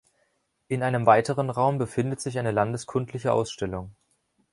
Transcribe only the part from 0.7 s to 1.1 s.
einem